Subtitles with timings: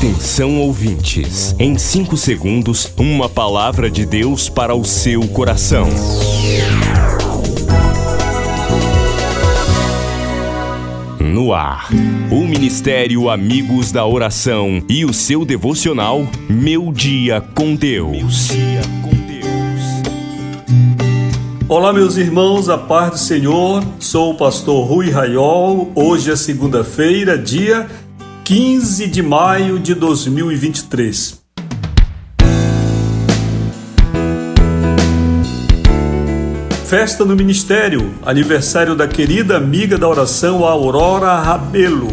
[0.00, 5.86] Atenção ouvintes, em 5 segundos, uma palavra de Deus para o seu coração.
[11.20, 11.90] No ar,
[12.30, 18.48] o Ministério Amigos da Oração e o seu devocional Meu Dia com Deus.
[21.68, 23.84] Olá, meus irmãos, a paz do Senhor.
[23.98, 25.92] Sou o pastor Rui Raiol.
[25.94, 27.86] Hoje é segunda-feira, dia
[28.52, 31.40] 15 de maio de 2023.
[36.84, 42.08] Festa no Ministério, aniversário da querida amiga da oração Aurora Rabelo,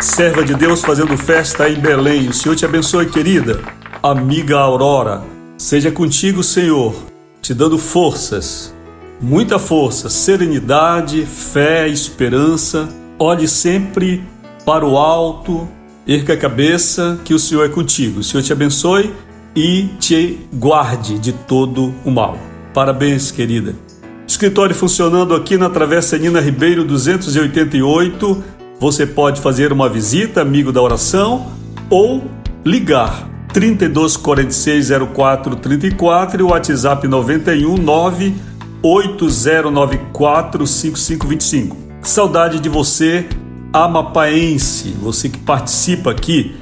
[0.00, 2.30] serva de Deus fazendo festa em Belém.
[2.30, 3.60] O Senhor te abençoe, querida.
[4.02, 5.22] Amiga Aurora,
[5.58, 6.94] seja contigo, Senhor,
[7.42, 8.74] te dando forças,
[9.20, 12.88] muita força, serenidade, fé, esperança.
[13.18, 14.24] Olhe sempre
[14.64, 15.68] para o alto,
[16.06, 18.20] erga a cabeça, que o Senhor é contigo.
[18.20, 19.12] O Senhor te abençoe
[19.54, 22.38] e te guarde de todo o mal.
[22.72, 23.74] Parabéns, querida.
[24.26, 28.42] Escritório funcionando aqui na Travessa Nina Ribeiro 288.
[28.80, 31.52] Você pode fazer uma visita, amigo da oração,
[31.88, 32.24] ou
[32.64, 38.34] ligar 32 46 04 34 e o WhatsApp 91 9
[38.82, 41.76] 8094 5525.
[42.02, 43.26] Saudade de você
[43.74, 46.54] amapaense, você que participa aqui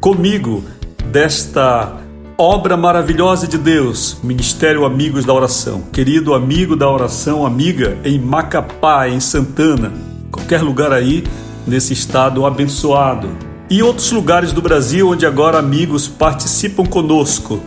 [0.00, 0.64] comigo
[1.12, 1.94] desta
[2.36, 5.82] obra maravilhosa de Deus, Ministério Amigos da Oração.
[5.92, 9.92] Querido amigo da oração, amiga, em Macapá, em Santana,
[10.28, 11.22] qualquer lugar aí
[11.64, 13.28] nesse estado abençoado.
[13.70, 17.60] E outros lugares do Brasil onde agora amigos participam conosco,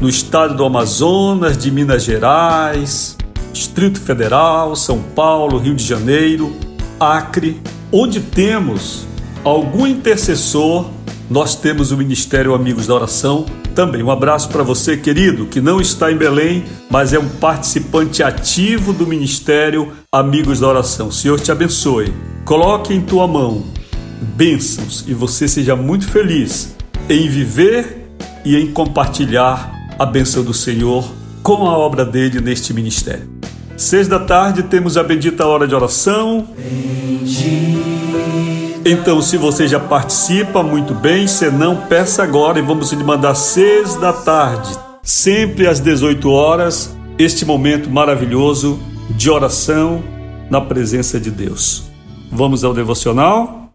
[0.00, 3.16] no estado do Amazonas, de Minas Gerais,
[3.52, 6.52] Distrito Federal, São Paulo, Rio de Janeiro,
[6.98, 7.60] Acre,
[7.92, 9.04] Onde temos
[9.42, 10.88] algum intercessor,
[11.28, 13.44] nós temos o Ministério Amigos da Oração.
[13.74, 18.22] Também um abraço para você, querido, que não está em Belém, mas é um participante
[18.22, 21.08] ativo do Ministério Amigos da Oração.
[21.08, 22.14] O Senhor te abençoe.
[22.44, 23.64] Coloque em tua mão
[24.36, 26.76] bênçãos e você seja muito feliz
[27.08, 28.08] em viver
[28.44, 31.10] e em compartilhar a bênção do Senhor
[31.42, 33.28] com a obra dele neste ministério.
[33.76, 36.46] Seis da tarde temos a bendita hora de oração.
[38.92, 41.24] Então, se você já participa, muito bem.
[41.28, 46.98] Se não, peça agora e vamos lhe mandar seis da tarde, sempre às 18 horas,
[47.16, 48.80] este momento maravilhoso
[49.10, 50.02] de oração
[50.50, 51.84] na presença de Deus.
[52.32, 53.70] Vamos ao devocional?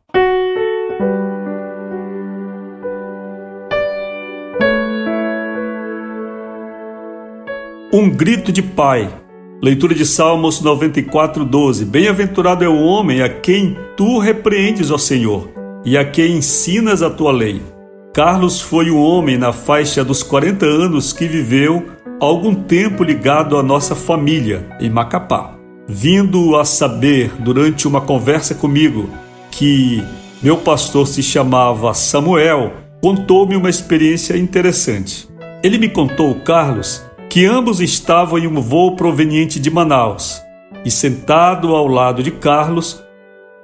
[7.93, 9.09] Um grito de pai.
[9.61, 11.85] Leitura de Salmos 94, 12.
[11.85, 15.49] Bem-aventurado é o homem a quem tu repreendes, ó Senhor,
[15.85, 17.61] e a quem ensinas a tua lei.
[18.13, 21.85] Carlos foi um homem na faixa dos 40 anos que viveu
[22.19, 25.55] algum tempo ligado à nossa família, em Macapá.
[25.87, 29.09] Vindo a saber, durante uma conversa comigo,
[29.51, 30.03] que
[30.43, 35.27] meu pastor se chamava Samuel, contou-me uma experiência interessante.
[35.63, 37.03] Ele me contou, Carlos,
[37.35, 40.41] que ambos estavam em um voo proveniente de Manaus.
[40.85, 43.03] E sentado ao lado de Carlos,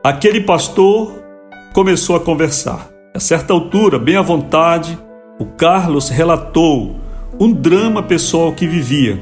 [0.04, 1.24] aquele pastor
[1.72, 2.90] começou a conversar.
[3.16, 5.00] A certa altura, bem à vontade,
[5.40, 7.00] o Carlos relatou
[7.40, 9.18] um drama pessoal que vivia.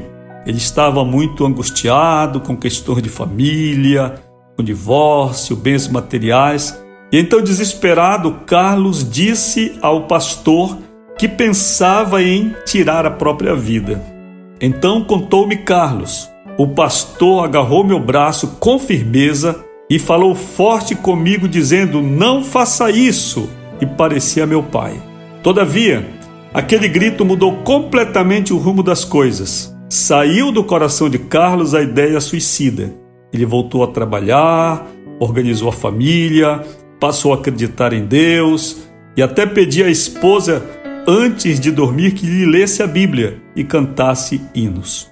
[0.47, 4.15] Ele estava muito angustiado com questões de família,
[4.57, 6.75] com divórcio, bens materiais.
[7.11, 10.75] E então, desesperado, Carlos disse ao pastor
[11.19, 14.17] que pensava em tirar a própria vida.
[14.61, 16.29] Então contou-me Carlos.
[16.57, 23.49] O pastor agarrou meu braço com firmeza e falou forte comigo, dizendo: Não faça isso!
[23.79, 25.01] E parecia meu pai.
[25.41, 26.05] Todavia,
[26.53, 29.73] aquele grito mudou completamente o rumo das coisas.
[29.89, 32.93] Saiu do coração de Carlos a ideia suicida.
[33.31, 34.85] Ele voltou a trabalhar,
[35.19, 36.61] organizou a família,
[36.99, 38.81] passou a acreditar em Deus
[39.15, 40.63] e até pediu à esposa
[41.09, 45.09] antes de dormir que lhe lesse a Bíblia e cantasse hinos.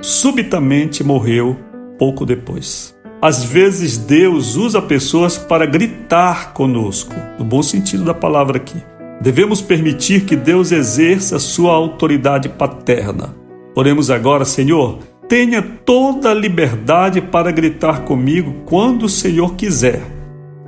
[0.00, 1.58] Subitamente morreu
[1.98, 2.96] pouco depois.
[3.20, 8.80] Às vezes Deus usa pessoas para gritar conosco, no bom sentido da palavra aqui.
[9.20, 13.34] Devemos permitir que Deus exerça sua autoridade paterna.
[13.74, 20.00] Oremos agora, Senhor, tenha toda a liberdade para gritar comigo quando o Senhor quiser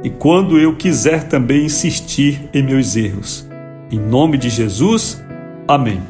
[0.03, 3.52] e quando eu quiser também insistir em meus erros.
[3.93, 5.23] Em nome de Jesus,
[5.69, 6.01] amém.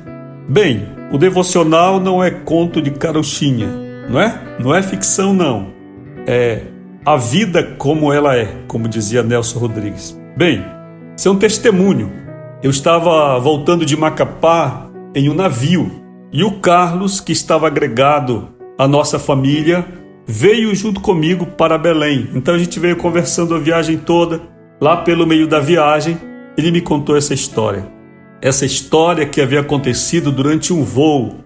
[0.48, 3.66] Bem, o devocional não é conto de carochinha,
[4.08, 4.40] não é?
[4.60, 5.72] Não é ficção, não.
[6.24, 6.62] É
[7.04, 10.16] a vida como ela é, como dizia Nelson Rodrigues.
[10.36, 10.64] Bem,
[11.16, 12.12] isso é um testemunho
[12.62, 15.90] Eu estava voltando de Macapá em um navio
[16.32, 18.48] e o Carlos, que estava agregado
[18.78, 19.84] à nossa família,
[20.24, 22.30] veio junto comigo para Belém.
[22.32, 24.40] Então a gente veio conversando a viagem toda.
[24.80, 26.16] Lá pelo meio da viagem,
[26.56, 27.86] ele me contou essa história.
[28.40, 31.36] Essa história que havia acontecido durante um voo,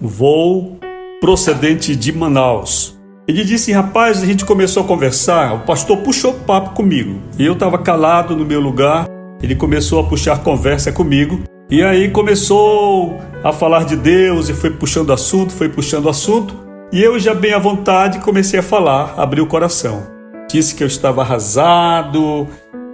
[0.00, 0.78] um voo
[1.20, 2.98] procedente de Manaus.
[3.28, 7.20] Ele disse: Rapaz, a gente começou a conversar, o pastor puxou papo comigo.
[7.38, 9.06] E eu estava calado no meu lugar,
[9.42, 14.70] ele começou a puxar conversa comigo e aí começou a falar de Deus e foi
[14.70, 16.54] puxando assunto, foi puxando assunto.
[16.92, 20.06] E eu já bem à vontade comecei a falar, abri o coração.
[20.48, 22.46] Disse que eu estava arrasado,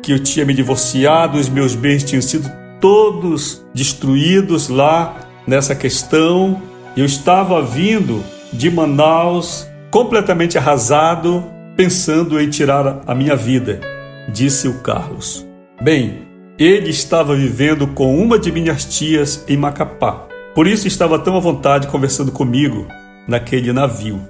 [0.02, 2.50] que eu tinha me divorciado, os meus bens tinham sido
[2.80, 5.16] todos destruídos lá
[5.46, 6.60] nessa questão.
[6.96, 8.22] Eu estava vindo
[8.52, 11.44] de Manaus completamente arrasado,
[11.76, 13.80] pensando em tirar a minha vida,
[14.28, 15.46] disse o Carlos.
[15.80, 16.22] Bem,
[16.58, 20.26] ele estava vivendo com uma de minhas tias em Macapá.
[20.54, 22.86] Por isso estava tão à vontade conversando comigo
[23.26, 24.20] naquele navio.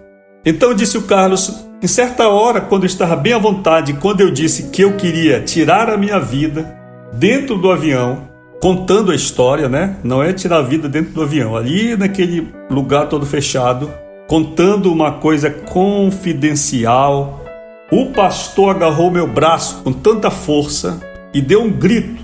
[0.44, 4.30] Então disse o Carlos, em certa hora, quando eu estava bem à vontade, quando eu
[4.30, 6.78] disse que eu queria tirar a minha vida
[7.12, 8.28] dentro do avião,
[8.60, 9.96] contando a história, né?
[10.04, 13.92] Não é tirar a vida dentro do avião, ali naquele lugar todo fechado,
[14.28, 17.44] contando uma coisa confidencial.
[17.90, 21.00] O pastor agarrou meu braço com tanta força
[21.34, 22.22] e deu um grito.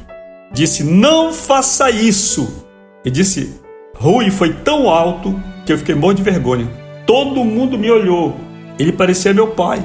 [0.52, 2.64] Disse: Não faça isso!
[3.04, 3.60] E disse:
[3.96, 5.34] Rui foi tão alto
[5.66, 6.68] que eu fiquei morto de vergonha.
[7.04, 8.46] Todo mundo me olhou.
[8.78, 9.82] Ele parecia meu pai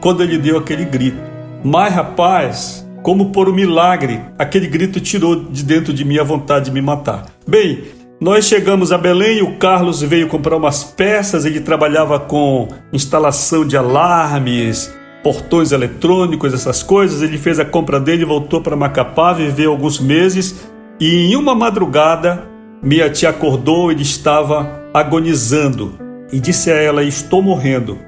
[0.00, 1.18] quando ele deu aquele grito.
[1.64, 6.66] Mas, rapaz, como por um milagre, aquele grito tirou de dentro de mim a vontade
[6.66, 7.26] de me matar.
[7.46, 7.84] Bem,
[8.20, 13.76] nós chegamos a Belém, o Carlos veio comprar umas peças, ele trabalhava com instalação de
[13.76, 17.22] alarmes, portões eletrônicos, essas coisas.
[17.22, 20.66] Ele fez a compra dele, voltou para Macapá, viveu alguns meses
[21.00, 22.42] e em uma madrugada
[22.82, 25.94] minha tia acordou, ele estava agonizando
[26.32, 27.98] e disse a ela: Estou morrendo.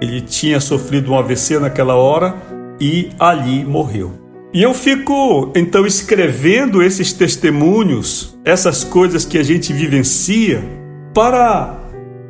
[0.00, 2.34] Ele tinha sofrido um AVC naquela hora
[2.80, 4.12] e ali morreu.
[4.52, 10.62] E eu fico então escrevendo esses testemunhos, essas coisas que a gente vivencia,
[11.12, 11.78] para